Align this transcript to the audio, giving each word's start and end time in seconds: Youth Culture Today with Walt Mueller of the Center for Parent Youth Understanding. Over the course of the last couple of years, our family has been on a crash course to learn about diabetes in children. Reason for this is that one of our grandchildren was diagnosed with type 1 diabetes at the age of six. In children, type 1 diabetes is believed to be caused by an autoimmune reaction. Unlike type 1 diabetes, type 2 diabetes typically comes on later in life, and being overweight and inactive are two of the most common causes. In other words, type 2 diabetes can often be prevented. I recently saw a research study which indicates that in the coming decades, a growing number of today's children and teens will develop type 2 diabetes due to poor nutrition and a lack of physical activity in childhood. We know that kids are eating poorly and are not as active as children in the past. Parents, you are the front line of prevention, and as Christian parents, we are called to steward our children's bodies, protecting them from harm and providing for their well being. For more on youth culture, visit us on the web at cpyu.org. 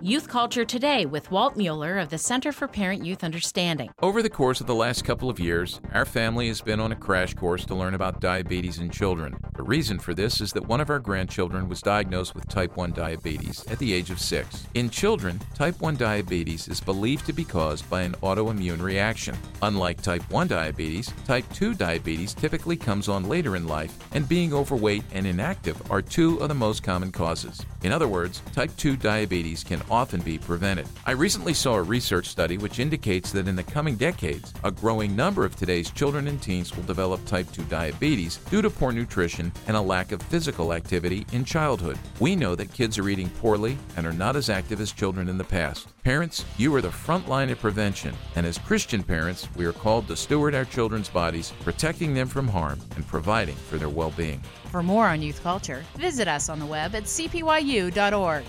Youth 0.00 0.28
Culture 0.28 0.64
Today 0.64 1.06
with 1.06 1.32
Walt 1.32 1.56
Mueller 1.56 1.98
of 1.98 2.08
the 2.08 2.18
Center 2.18 2.52
for 2.52 2.68
Parent 2.68 3.04
Youth 3.04 3.24
Understanding. 3.24 3.90
Over 4.00 4.22
the 4.22 4.30
course 4.30 4.60
of 4.60 4.68
the 4.68 4.74
last 4.74 5.04
couple 5.04 5.28
of 5.28 5.40
years, 5.40 5.80
our 5.92 6.04
family 6.04 6.46
has 6.46 6.60
been 6.60 6.78
on 6.78 6.92
a 6.92 6.96
crash 6.96 7.34
course 7.34 7.64
to 7.64 7.74
learn 7.74 7.94
about 7.94 8.20
diabetes 8.20 8.78
in 8.78 8.90
children. 8.90 9.36
Reason 9.68 9.98
for 9.98 10.14
this 10.14 10.40
is 10.40 10.50
that 10.54 10.66
one 10.66 10.80
of 10.80 10.88
our 10.88 10.98
grandchildren 10.98 11.68
was 11.68 11.82
diagnosed 11.82 12.34
with 12.34 12.48
type 12.48 12.74
1 12.78 12.92
diabetes 12.92 13.66
at 13.66 13.78
the 13.78 13.92
age 13.92 14.08
of 14.08 14.18
six. 14.18 14.66
In 14.72 14.88
children, 14.88 15.38
type 15.54 15.78
1 15.82 15.96
diabetes 15.96 16.68
is 16.68 16.80
believed 16.80 17.26
to 17.26 17.34
be 17.34 17.44
caused 17.44 17.88
by 17.90 18.00
an 18.00 18.14
autoimmune 18.22 18.80
reaction. 18.80 19.36
Unlike 19.60 20.00
type 20.00 20.30
1 20.30 20.46
diabetes, 20.48 21.12
type 21.26 21.44
2 21.52 21.74
diabetes 21.74 22.32
typically 22.32 22.78
comes 22.78 23.10
on 23.10 23.28
later 23.28 23.56
in 23.56 23.66
life, 23.66 23.94
and 24.14 24.26
being 24.26 24.54
overweight 24.54 25.04
and 25.12 25.26
inactive 25.26 25.78
are 25.90 26.00
two 26.00 26.38
of 26.38 26.48
the 26.48 26.54
most 26.54 26.82
common 26.82 27.12
causes. 27.12 27.60
In 27.82 27.92
other 27.92 28.08
words, 28.08 28.40
type 28.54 28.74
2 28.78 28.96
diabetes 28.96 29.62
can 29.62 29.82
often 29.90 30.22
be 30.22 30.38
prevented. 30.38 30.88
I 31.04 31.10
recently 31.10 31.52
saw 31.52 31.74
a 31.74 31.82
research 31.82 32.28
study 32.28 32.56
which 32.56 32.78
indicates 32.78 33.32
that 33.32 33.46
in 33.46 33.54
the 33.54 33.62
coming 33.64 33.96
decades, 33.96 34.54
a 34.64 34.70
growing 34.70 35.14
number 35.14 35.44
of 35.44 35.56
today's 35.56 35.90
children 35.90 36.26
and 36.26 36.40
teens 36.40 36.74
will 36.74 36.84
develop 36.84 37.22
type 37.26 37.52
2 37.52 37.64
diabetes 37.64 38.38
due 38.50 38.62
to 38.62 38.70
poor 38.70 38.92
nutrition 38.92 39.52
and 39.66 39.76
a 39.76 39.80
lack 39.80 40.12
of 40.12 40.22
physical 40.22 40.72
activity 40.72 41.26
in 41.32 41.44
childhood. 41.44 41.98
We 42.20 42.36
know 42.36 42.54
that 42.54 42.72
kids 42.72 42.98
are 42.98 43.08
eating 43.08 43.30
poorly 43.30 43.76
and 43.96 44.06
are 44.06 44.12
not 44.12 44.36
as 44.36 44.50
active 44.50 44.80
as 44.80 44.92
children 44.92 45.28
in 45.28 45.38
the 45.38 45.44
past. 45.44 45.88
Parents, 46.04 46.44
you 46.56 46.74
are 46.74 46.80
the 46.80 46.90
front 46.90 47.28
line 47.28 47.50
of 47.50 47.58
prevention, 47.58 48.14
and 48.36 48.46
as 48.46 48.58
Christian 48.58 49.02
parents, 49.02 49.48
we 49.56 49.64
are 49.64 49.72
called 49.72 50.08
to 50.08 50.16
steward 50.16 50.54
our 50.54 50.64
children's 50.64 51.08
bodies, 51.08 51.52
protecting 51.60 52.14
them 52.14 52.28
from 52.28 52.48
harm 52.48 52.80
and 52.96 53.06
providing 53.06 53.56
for 53.56 53.78
their 53.78 53.88
well 53.88 54.12
being. 54.16 54.40
For 54.70 54.82
more 54.82 55.06
on 55.06 55.22
youth 55.22 55.42
culture, 55.42 55.84
visit 55.96 56.28
us 56.28 56.48
on 56.48 56.58
the 56.58 56.66
web 56.66 56.94
at 56.94 57.04
cpyu.org. 57.04 58.44